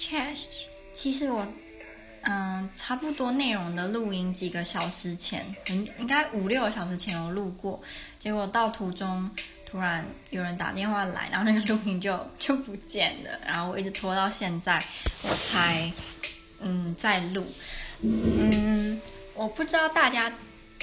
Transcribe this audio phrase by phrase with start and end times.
[0.00, 1.46] Chest，，其实我
[2.22, 7.80] 嗯，差不多内容的录音几个小时前，应应该五六个小时前有录过，
[8.18, 9.30] 结果到途中
[9.66, 14.82] 突然有人打电话来，然后那个录音就就不见了，然后我一直拖到现在，
[15.22, 15.92] 我才
[16.60, 17.46] 嗯在录。
[18.00, 18.98] 嗯，
[19.34, 20.32] 我不知道大家。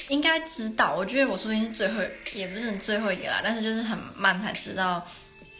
[0.09, 2.04] 应该知道，我觉得我说不定是最后，
[2.36, 5.04] 也不是最后一个啦，但是就是很慢才知道。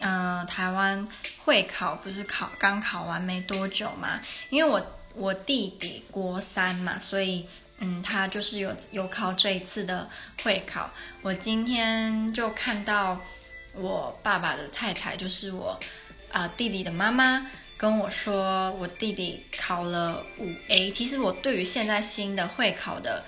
[0.00, 1.06] 嗯、台湾
[1.44, 4.20] 会考不是考刚考完没多久嘛？
[4.50, 4.80] 因为我
[5.14, 7.46] 我弟弟国三嘛，所以
[7.78, 10.08] 嗯，他就是有有考这一次的
[10.42, 10.90] 会考。
[11.22, 13.20] 我今天就看到
[13.74, 15.78] 我爸爸的太太，就是我
[16.30, 20.90] 啊、弟弟的妈妈跟我说，我弟弟考了五 A。
[20.90, 23.24] 其实我对于现在新的会考的。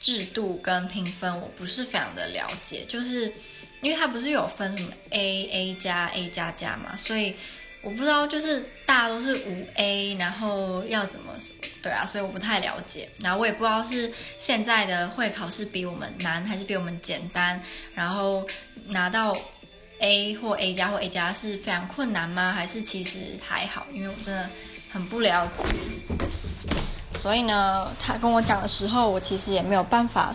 [0.00, 3.32] 制度跟评分我不是非常的了解，就是
[3.80, 7.34] 因为它不是有分什么 A A 加 A 加加嘛，所以
[7.82, 11.32] 我不知道就是大家都是五 A，然后要怎么
[11.82, 13.08] 对啊，所以我不太了解。
[13.20, 17.62] 然后我也不知道是现在的会考是比我们难还是比我们简单，
[17.94, 18.44] 然后
[18.86, 19.36] 拿到
[20.00, 22.52] A 或 A 加或 A 加是非常困难吗？
[22.52, 23.86] 还是其实还好？
[23.92, 24.50] 因为我真的
[24.90, 25.64] 很不了解。
[27.14, 30.34] 所以呢，他跟我讲的时候，我其实也没有办法，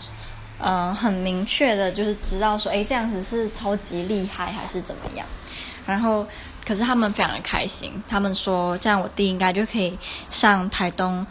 [0.63, 5.27] 嗯、很明确的，就是知道说，哎，这样子是超级厉害还是怎么样。
[5.85, 6.25] 然后，
[6.65, 9.97] 可是他们非常的开心，他们说，这样我弟应该就可以
[10.29, 11.25] 上台东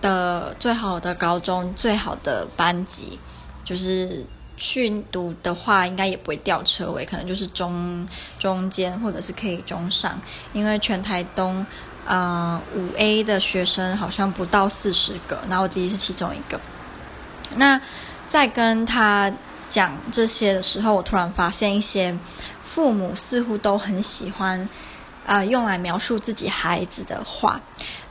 [0.00, 3.18] 的最好的高中、最好的班级，
[3.64, 4.24] 就是
[4.56, 8.06] 去读的话，应该也不会掉车尾，可能就是中
[8.38, 10.20] 中间或者是可以中上，
[10.52, 11.66] 因为全台东。
[12.10, 16.58] 呃，五 A 的学生好像不到四十个，然后我自己是其中一个。
[17.54, 17.78] 那
[18.28, 19.32] 在跟他
[19.68, 22.16] 讲这些的时候，我突然发现一些
[22.62, 24.68] 父母似乎都很喜欢
[25.26, 27.60] 啊、用来描述自己孩子的话，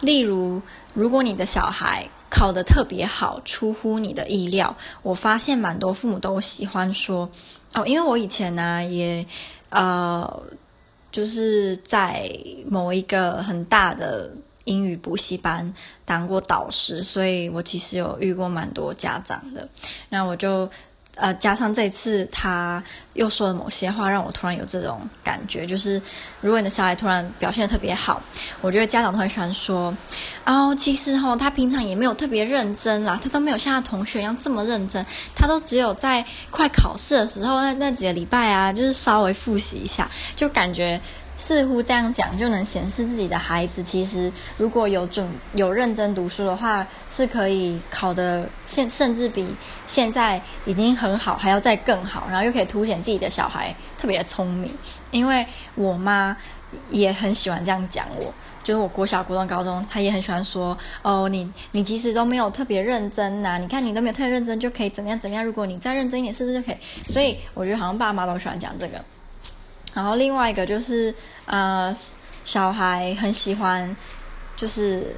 [0.01, 0.61] 例如，
[0.93, 7.29] 如果你的小孩考得特别好，出乎你的意料，我发现蛮多父母都喜欢说
[7.73, 9.25] 哦，因为我以前呢也
[9.69, 10.43] 呃。
[11.09, 12.29] 就是在
[12.69, 14.29] 某一个很大的
[14.67, 15.73] 英语补习班
[16.05, 19.67] 当过导师，所以我其实有遇过蛮多家长的。
[20.09, 20.69] 那我就
[21.15, 22.83] 呃加上这次他
[23.13, 26.01] 又说了某些话，让我突然有这种感觉，就是
[26.41, 28.21] 如果你的小孩突然表现得特别好，
[28.61, 29.95] 我觉得家长都很喜欢说，
[30.45, 35.03] 哦，其实哦他平常也没有特别认真啦，他都没有像他同学一样这么认真，
[35.33, 41.01] 他都只有在快考试的时候那那几个礼拜啊，就是稍微复习一下，就感觉。
[41.37, 49.47] 似乎这样讲就能显示自己的孩子，其实如果有准有认真读书的话，是可以考得现甚至比
[49.85, 54.71] 现在已经很好，还要再更好，然后又可以凸显自己的小孩特别聪明。
[55.11, 56.35] 因为我妈
[56.89, 58.33] 也很喜欢这样讲我，
[58.63, 65.45] 就是我国小、国中、高中，她也很喜欢说哦，你你其实都没有特别认真呐，你看你都没有特别认真，就可以怎么样怎么样？
[65.45, 66.77] 如果你再认真一点，是不是就可以？
[67.05, 68.99] 所以我觉得好像爸妈都喜欢讲这个。
[69.97, 71.11] 然后另外一个就是，
[71.47, 71.91] 呃，
[72.45, 73.97] 小孩很喜欢，
[74.55, 75.15] 就是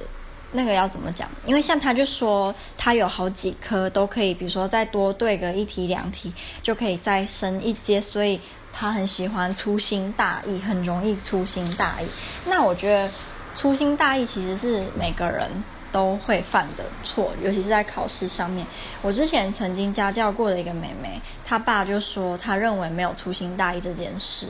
[0.52, 1.28] 那个要怎么讲？
[1.44, 6.32] 因为像他就说他有好几科都可以，比如说再多对个一题两题
[6.62, 8.40] 就可以再升一阶，所以
[8.72, 12.06] 他很喜欢粗心大意，很容易粗心大意。
[12.46, 13.12] 那我觉得
[13.54, 15.50] 粗心大意其实是每个人。
[15.92, 18.66] 都会犯的错，尤其是在考试上面。
[19.02, 24.46] 我之前曾经家教过的一个妹妹，她爸就说，他认为没有粗心大意这件事。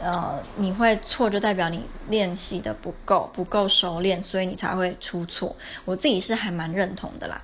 [0.00, 5.54] 呃，你会错就代表你练习的不够，不够熟练，所以你才会出错。
[5.84, 7.40] 我自己是还蛮认同的啦。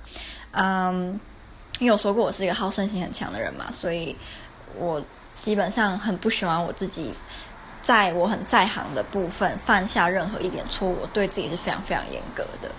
[0.51, 1.19] 嗯，
[1.79, 4.15] 因为我说过我是一个好胜心很强的人嘛，所以
[4.77, 5.01] 我
[5.35, 7.11] 基本上很不喜欢我自己
[7.81, 12.69] 在我很在行的部分犯下任何一点错误，对自己是非常非常严格的。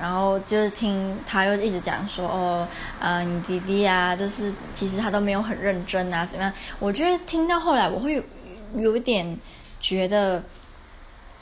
[0.00, 2.68] 然后就是听他又一直讲说哦，
[2.98, 6.52] 呃，你弟弟啊，就是其实他都没有很认真啊，怎么样？
[6.78, 8.22] 我觉得听到后来，我会
[8.76, 9.38] 有，一点
[9.80, 10.42] 觉得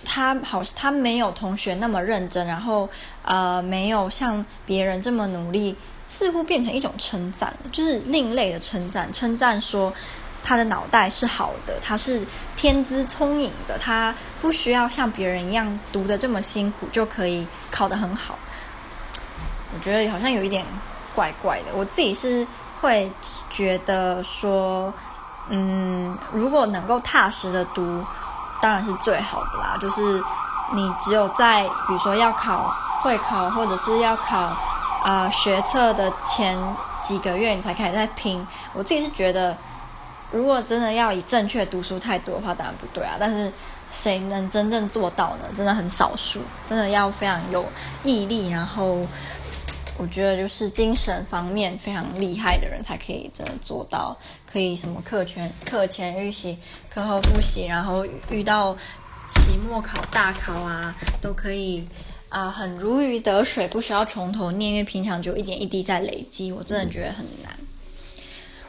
[0.05, 2.89] 他好，他没有同学那么认真，然后
[3.25, 5.75] 呃，没有像别人这么努力，
[6.07, 9.93] 似乎变成一种称赞，就是另类的称赞，称赞说。
[10.45, 18.37] 他的脑袋是好的，他是天资聪颖的，他不需要像别人一样读的这么辛苦就可以考得很好。
[19.73, 20.67] 我觉得好像有一点
[21.15, 21.67] 怪怪的。
[21.75, 22.45] 我自己是
[22.81, 23.11] 会
[23.49, 24.93] 觉得说，
[25.49, 28.05] 嗯，如果能够踏实的读，
[28.61, 29.79] 当然是最好的啦。
[29.81, 30.23] 就是
[30.75, 36.59] 你只有在比如说要考会考或者是要考啊、呃、学测的前
[37.01, 38.45] 几个月，你才开始在拼。
[38.73, 39.57] 我自己是觉得。
[40.33, 43.17] 如果真的要以正确读书态度的话，当然不对啊。
[43.21, 43.53] 但是
[43.91, 45.49] 谁能真正做到呢？
[45.55, 47.65] 真的很少数，真的要非常有
[48.03, 49.07] 毅力，然后
[49.99, 54.17] 我觉得就是精神方面非常厉害的人才可以真的做到，
[54.51, 56.59] 可以什么课前课前预习、
[56.89, 58.75] 课后复习，然后遇到
[59.29, 61.87] 期末考、大考啊，都可以
[62.31, 67.55] 啊、很如鱼得水，不需要从头念，因为平常就一点一滴在累积，我真的觉得很难。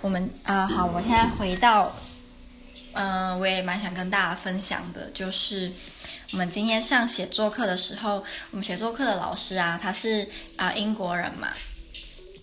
[0.04, 1.90] 我们啊、好，我现在回到。
[2.96, 5.72] 嗯、我也蛮想跟大家分享的，就是
[6.34, 10.28] 我们今天上写作课的时候，我们写作课的老师啊，他是
[10.58, 11.54] 啊、英国人嘛，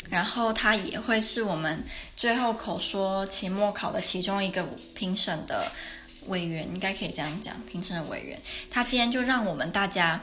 [0.09, 1.85] 然后他也会是我们
[2.17, 5.71] 最后口说期末考的其中一个评审的
[6.29, 8.41] 委员，应该可以这样讲，评审的委员。
[8.71, 10.21] 他今天就让我们大家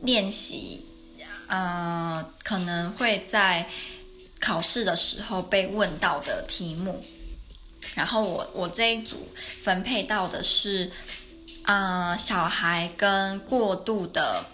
[0.00, 0.82] 练习，
[1.48, 3.66] 嗯、可能会在
[4.46, 7.02] 考试的时候被问到的题目。
[7.96, 9.28] 然后我我这一组
[9.64, 10.88] 分配到的是，
[11.64, 14.44] 啊、小孩跟过度的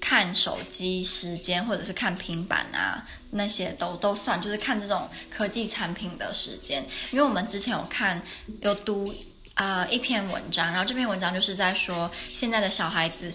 [0.00, 6.84] 看手机时间，或者是看平板啊，那些都都算，就是看这种科技产品的时间。
[7.12, 8.20] 因为我们之前有看
[8.60, 9.14] 有读
[9.54, 13.32] 啊、一篇文章，然后这篇文章就是在说，现在的小孩子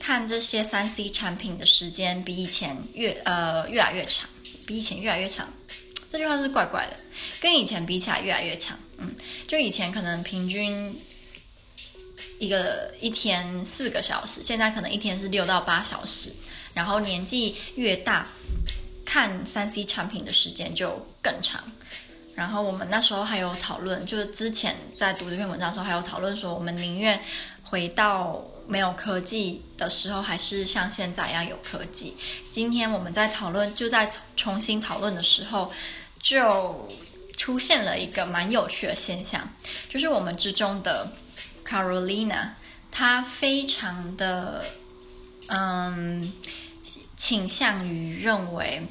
[0.00, 4.28] 看这些三 C 产品的时间比以前越呃越来越长，
[4.66, 5.48] 比以前越来越长。
[6.10, 6.96] 这句话是怪怪的，
[7.40, 8.78] 跟以前比起来越来越长。
[8.98, 9.12] 嗯，
[9.48, 10.96] 就以前可能平均
[12.38, 16.30] 一个一天四个小时，现在可能一天是六到八小时。
[16.72, 18.28] 然后年纪越大，
[19.04, 21.62] 看三 C 产品的时间就更长。
[22.34, 27.20] 然后我们那时候还有讨论，就是之前在读这篇文章的时候还有讨论说，我们宁愿
[27.62, 32.16] 回到没有科技的时候，还是像现在一样有科技。
[32.50, 35.72] 今天我们在讨论，就在重新讨论的时候。
[36.24, 36.88] 就
[37.36, 39.46] 出现了一个蛮有趣的现象，
[39.90, 41.06] 就是我们之中的
[41.68, 42.48] Carolina，
[42.90, 44.64] 她非常的
[45.48, 46.32] 嗯
[47.14, 48.86] 倾向于认为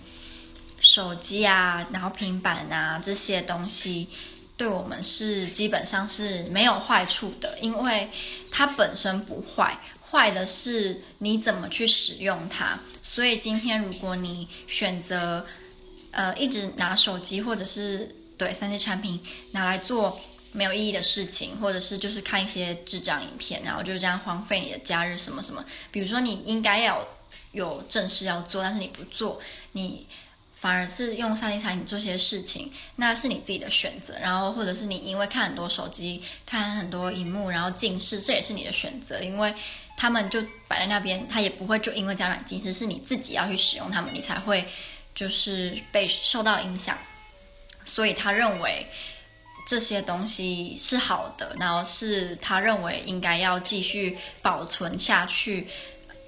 [0.80, 4.08] 手机啊，然后平板啊这些东西
[4.56, 8.10] 对我们是基本上是没有坏处的，因为
[8.52, 12.80] 它本身不坏，坏的是你怎么去使用它。
[13.02, 15.46] 所以今天如果你选择
[16.12, 19.20] 呃，一直拿手机或者是对三 C 产品
[19.52, 20.20] 拿来做
[20.52, 25.66] 没有意义的事情，或者是就是看一些智障影片，然后就这样荒废你的假日什么什么。
[25.92, 27.04] 比如说你应该要
[27.52, 29.40] 有正事要做，但是你不做，
[29.72, 30.06] 你
[30.64, 34.18] 反而是用三 D 产品做些事情，那是你自己的选择。
[34.18, 39.54] 然后或者是你因为看很多手机、看很多荧幕，然后近视，这也是你的选择，因为
[39.98, 44.66] 他们就摆在那边，他也不会就因为这样近视，是你自己要去使用他们，你才会。
[45.16, 46.98] 就是被受到影响，
[47.86, 48.84] 所以他认为
[49.68, 55.68] 这些东西是好的，然后是他认为应该要继续保存下去，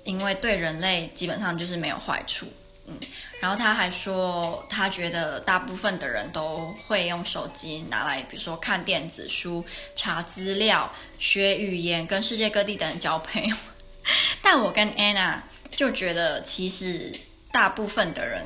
[0.04, 2.46] 因为对人类基本上就是没有坏处。
[2.88, 2.98] 嗯，
[3.40, 9.64] 然后他还说，他觉得大部分的人都会用手机拿来，比如说看电子书、
[9.96, 13.56] 查资料、学语言、跟世界各地的人交朋友。
[14.42, 15.40] 但我跟 Anna
[15.72, 17.12] 就觉得，其实
[17.52, 18.46] 大部分的人。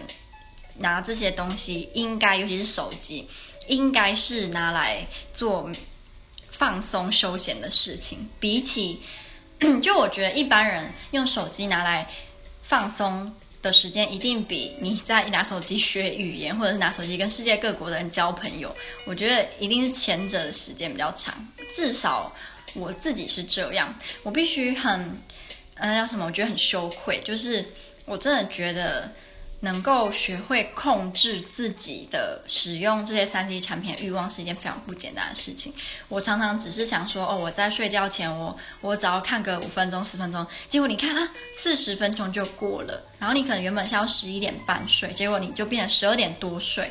[0.81, 3.27] 拿这些东西，应该尤其是手机，
[3.67, 5.69] 应该是拿来做
[6.51, 8.29] 放松休闲的事情。
[8.39, 9.01] 比起，
[9.83, 12.07] 就我觉得一般人用手机拿来
[12.63, 18.75] 放松的时间，一定比你在拿手机学语言，或者是拿手机跟世界各国的人交朋友，
[19.05, 21.35] 我觉得一定是前者的时间比较长。
[21.69, 22.33] 至少
[22.73, 23.93] 我自己是这样。
[24.23, 25.11] 我必须很，
[25.75, 26.25] 嗯，叫什么？
[26.25, 27.65] 我觉得很羞愧，就是
[28.05, 29.11] 我真的觉得。
[29.61, 35.73] 能够学会控制自己的使用这些三 C 产品的欲望是一件非常不简单的事情。
[36.07, 43.05] 我常常只是想说，哦，我在睡觉前，我我只要看个五分钟、十分钟，结果你看啊，四十分钟就过了。
[43.19, 46.89] 然后你可能原本是要十一点半睡，结果你就变成十二点多睡。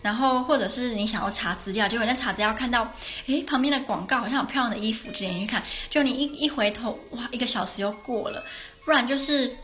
[0.00, 2.90] 然后或者是你想要查资料，结果你在查资料看到，
[3.26, 8.42] 诶，旁边的广告好像有漂亮的衣服，就点进去看，就你一一回头，哇，一个小时又过了。
[8.86, 9.54] 不然就是。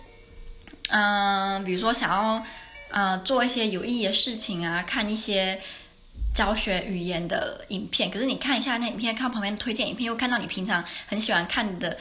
[0.89, 2.45] 嗯、比如说想要
[2.91, 5.61] 呃做一些有意义的事情啊，看一些
[6.35, 11.97] 教学语言的影片，可是你看一下那影片，看旁边的推荐影片，又看到你平常很喜欢看的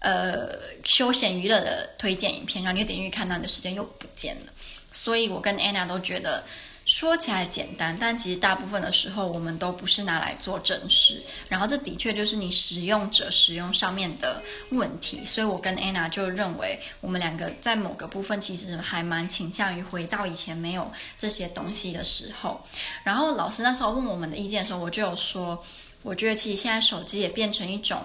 [0.00, 0.50] 呃
[0.84, 4.52] 休闲娱乐的推荐影片，然后你又点进去看，那你的时间又不见了。
[4.92, 6.44] 所以我跟 Anna 都觉得。
[6.88, 11.22] 说起来简单，但其实大部分的时候我们都不是拿来做正事。
[11.46, 15.22] 然后这的确就是你使用者使用上面的问题。
[15.26, 22.58] 所以我跟 Anna 就认为，我们两个在某个部分其实还蛮倾向于回到以前没有这些东西的时候。
[23.04, 25.62] 然后老师那时候问我们的意见的时候，我就有说，
[26.02, 28.02] 我觉得其实现在手机也变成一种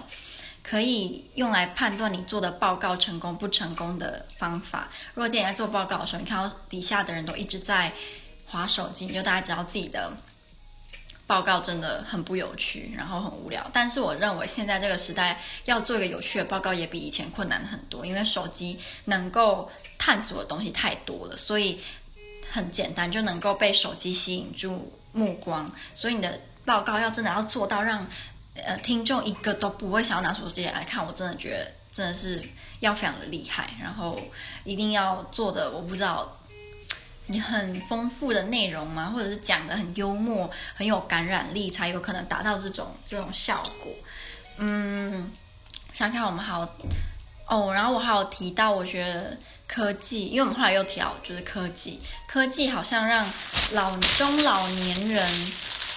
[0.62, 4.90] 可以用来判断你做的报告成功不成功的方法。
[5.14, 7.90] 如果今天在做报告的时候，你看到底下的人都一直在
[8.54, 10.12] 滑手机，你就大家知道自己的
[11.26, 13.68] 报告真的很不有趣，然后很无聊。
[13.72, 19.68] 但是我认为现在这个时代要做一个有趣的报告，也比以前困难很多，因为手机能够
[19.98, 21.80] 探索的东西太多了，所以
[22.48, 25.68] 很简单就能够被手机吸引住目光。
[25.92, 28.06] 所以你的报告要真的要做到让
[28.54, 32.40] 呃听众一个都不会想要拿手机来看，我真的觉得真的是
[32.78, 34.20] 要非常的厉害，然后
[34.62, 36.38] 一定要做的我不知道。
[37.26, 39.10] 你很丰富的内容吗？
[39.14, 43.90] 或者是讲得很幽默、很有感染力，才有可能达到这种这种效果。
[44.58, 45.32] 嗯，
[45.94, 46.68] 想看我们还有
[47.46, 53.26] 哦，然后我还有提到，我觉得科技，因为我们后来又提到就是科技，科技好像让
[53.72, 55.26] 老中老年人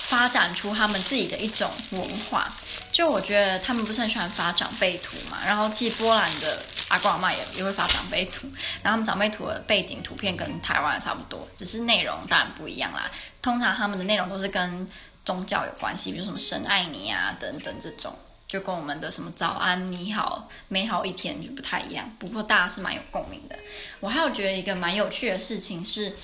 [0.07, 2.53] 发展出他们自己的一种文化。
[2.91, 8.47] 就我觉得他们不是很喜欢发长辈图嘛，然后其实波兰的阿公阿妈也也会发长辈图，
[8.81, 13.11] 然后他们长辈图的背景图片跟台湾的差不多，只是内容当然不一样啦。
[13.41, 14.89] 通常他们的内容都是跟
[15.25, 22.09] 宗教有关系，比如什么神爱你啊等等这种，就跟我们的什么早安你好美好一天就不太一样。
[22.17, 23.55] 不过大家是蛮有共鸣的。
[23.99, 26.15] 我还有觉得一个蛮有趣的事情是，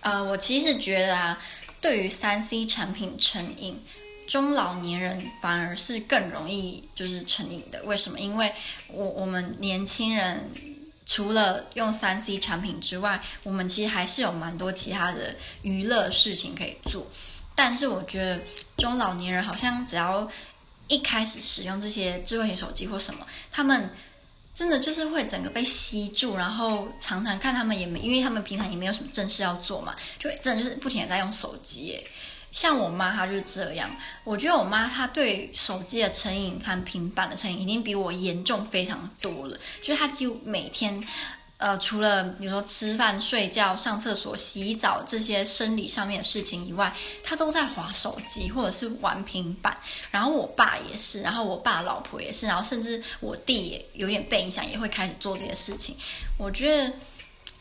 [0.00, 1.38] 呃，我其实觉得啊，
[1.84, 3.78] 对于三 C 产品成瘾。
[4.26, 8.18] 中老年人反而是更容易就是成瘾的，为什么？
[8.18, 8.50] 因为
[8.88, 10.50] 我我们年轻人
[11.04, 17.06] 除了用三 C 产品之外，我们其实还是有蛮多其他的娱乐事情可以做。
[17.54, 18.40] 但是我觉得
[18.78, 20.26] 中老年人好像只要
[20.88, 23.90] 一开始使用这些智慧型手机或什么，他们
[24.54, 32.00] 真的就是会整个被吸住，然后常常看他们也没，因为他们平常也没有什么正事要做嘛，就真的就是不停的在用手机。
[32.52, 33.90] 像我妈，她就是这样。
[34.22, 39.58] 我觉得我妈她对手机的成瘾和平板的成瘾，已经比我严重非常多了。
[39.82, 41.04] 就是她几乎每天，
[41.64, 49.74] 呃，除了比如说吃饭、睡觉、上厕所、洗澡这些生理上面的事情以外，他都在滑手机或者是玩平板。
[50.10, 55.96] 然后我爸也是，然后我爸老婆也是，然后甚至我弟也有点被影响，也会开始做这些事情。
[56.36, 56.92] 我觉得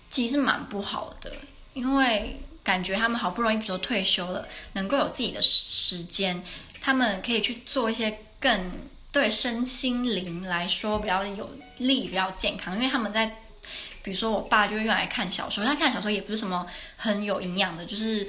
[0.10, 1.32] 其实蛮不好的，
[1.74, 2.38] 因为。
[2.64, 6.42] 感觉他们好不容易，比如说退休了，能够有自己的时间，
[6.80, 8.72] 他们可以去做一些更
[9.12, 12.74] 对身心灵来说比较有利、比较健康。
[12.76, 13.30] 因为他们在，
[14.04, 18.28] 比如说我爸就会用来看小说，他看小说也不是什么很有营养的，就是。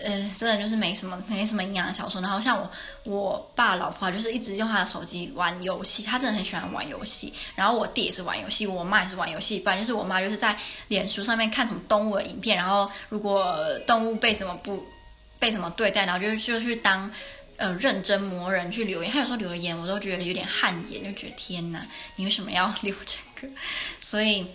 [0.00, 2.20] 呃，真的就是没什么没什么营养的小说。
[2.20, 2.70] 然后像我
[3.02, 7.34] 我爸老婆就是一直用他的手机玩游戏，他真的很喜欢玩游戏。
[7.56, 9.58] 然后我弟也是玩游戏，我妈也是玩游戏。
[9.58, 14.86] 不然就是我妈就是在脸书上面看什么动物的影片，然后如果动物被什么不
[15.40, 17.10] 被什么对待，然后就就去当
[17.56, 19.10] 呃认真魔人去留言。
[19.10, 21.84] 他有时候留言我都觉得有点汗颜，就觉得天哪，
[22.14, 23.52] 你为什么要留这个？
[23.98, 24.46] 所以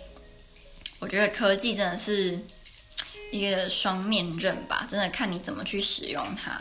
[0.98, 2.38] 我觉得科技真的是。
[3.30, 6.56] 一个双面刃吧，真的看你怎么去使用它。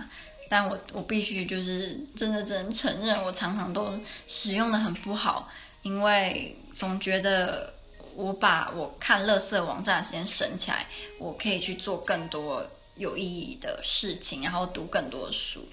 [0.49, 3.93] 但我我必须就是真的只能承认，我常常都
[4.25, 5.47] 使用的很不好，
[5.83, 7.71] 因为总觉得
[8.15, 10.87] 我把我看垃圾网站的时间省起来，
[11.19, 15.63] 我可以去做更多有意义的事情，然后读更多书。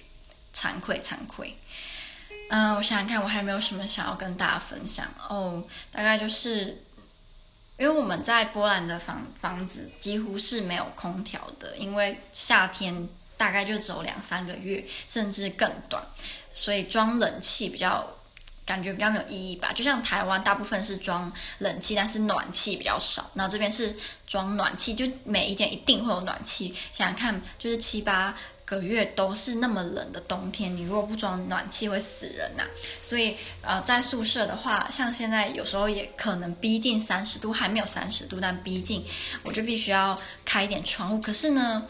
[0.53, 1.57] 惭愧，惭愧。
[2.51, 5.63] 嗯，我想想看，我还没有什么想要跟大家分享哦？
[5.91, 6.83] 大概就是。
[7.81, 15.99] 因为我们在波兰的房房子几乎是没有空调的，因为夏天大概就只有两三个月，甚至更短，
[16.53, 18.07] 所以装冷气比较
[18.65, 19.71] 感觉比较没有意义吧。
[19.73, 23.95] 就像台湾大部分是装冷气，但是暖气比较少，然后这边是
[24.27, 26.73] 装暖气，就每一间一定会有暖气。
[26.93, 28.35] 想想看，就是七八。
[28.63, 32.69] 个月都是那么冷的冬天，你如果不装暖气会死人呐、啊。
[33.03, 39.03] 所以呃，在宿舍的话，像现在有时候也可能逼近三十度，还没有三十度，但逼近，
[39.43, 41.19] 我就必须要开一点窗户。
[41.19, 41.85] 可是呢，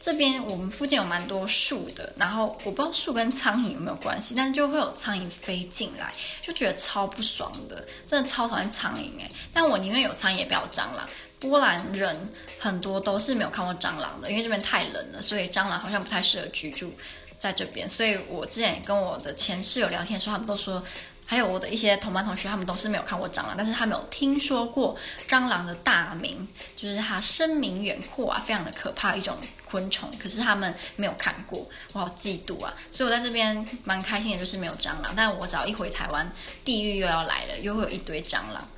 [0.00, 9.30] 这边我们附近有蛮多树的，然后我不知道树跟苍蝇有没有关系，但是就会有苍蝇飞进来，就觉得超不爽的，真的超讨厌苍蝇哎。
[9.52, 11.06] 但我宁愿有苍蝇也不要蟑螂。
[11.38, 12.16] 波兰人
[12.58, 16.92] 很多都是没有看过蟑螂的，因为这边太冷了，所以蟑螂好像不太适合居住
[17.38, 17.88] 在这边。
[17.88, 20.82] 所以我之前跟我的前室友聊天的时候，他们都说，
[21.30, 24.96] 还有我的一些同班同学，他们都是没有看过蟑螂，但是他们有听说过
[25.28, 26.44] 蟑螂的大名，
[26.76, 32.74] 就是它声名远阔啊，非常的可怕一种昆虫，可是他们没有看过，我好嫉妒啊！
[32.90, 35.14] 所以我在这边蛮开心的，就是没有蟑螂。
[35.14, 36.28] 但我只要一回台湾，
[36.64, 38.68] 地狱又要来了，又会有一堆蟑螂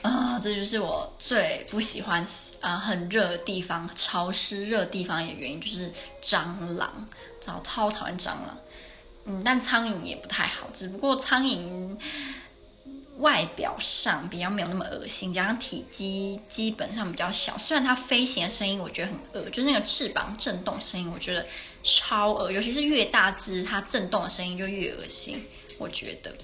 [0.00, 0.40] 啊！
[0.42, 2.26] 这就是我最不喜欢
[2.62, 7.06] 啊，很热的地方，潮湿热地方的原因就是蟑螂，
[7.42, 8.56] 超超讨厌蟑螂。
[9.24, 11.96] 嗯，但苍蝇也不太好，只不过苍蝇
[13.18, 17.56] 外表上比较没有那么恶心，加上体积基本上比较小。
[17.56, 21.46] 虽然它飞行的声音我觉得很恶，就是那个翅膀震动声音我觉得
[21.84, 25.40] 超恶，尤其是越大只，它震动的声音就越恶心，
[25.78, 26.34] 我觉得。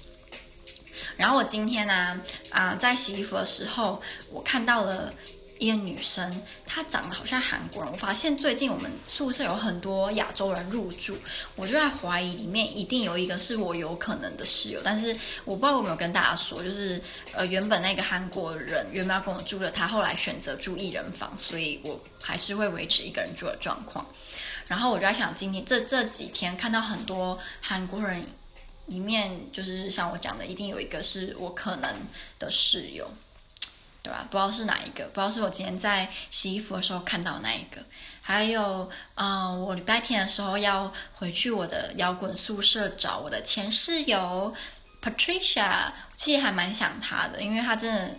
[1.17, 2.21] 然后我今天呢，
[2.51, 5.13] 啊、在洗衣服的时候，我看到了。
[5.59, 7.91] 一个女生，她长得好像韩国人。
[7.91, 11.15] 我发现最近我们宿舍有很多亚洲人入住，
[11.55, 16.99] 我就在怀疑里面一定有一个是我有可能的室友，但是我不知道有没有跟大家说，就是
[17.33, 24.05] 呃原本那个韩国人原本要跟我住的，他后来选择住一人房，所以我还是会维持一个人住的状况。
[24.65, 28.23] 然后我就在想，今天这这几天看到很多韩国人，
[28.85, 31.93] 里面就是像我讲的，一定有一个是我可能
[32.37, 33.11] 的室友。
[34.09, 34.25] 对吧？
[34.31, 37.79] 不知道是哪一个，不知道是我今天在洗衣服的时候看到那一个。
[38.21, 44.51] 还有，嗯、呃，我礼拜天的时候要回去我的摇滚宿舍找我的前室友
[44.99, 48.15] Patricia，其实还蛮想她的，因为她真的，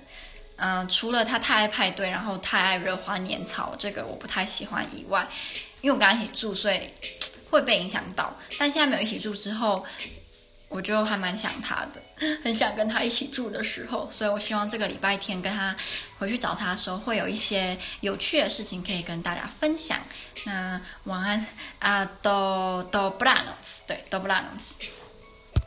[0.59, 5.27] 嗯、除了她太爱派对，然后太爱热花拈草，这个我不太喜欢以外，
[5.81, 6.89] 因为我跟她一起住，所以
[7.51, 8.33] 会被影响到。
[8.61, 9.85] 但现在没有一起住之后。
[10.73, 12.01] 我就还蛮想他的，
[12.45, 15.75] 很想跟他一起住的时候，所以我希望这个礼拜天跟他
[16.19, 19.99] 回去找他的时候，会有一些有趣的事情可以跟大家分享。
[20.45, 21.47] 那晚安
[21.79, 24.75] 啊，都都布拉诺斯，对，都布拉诺斯。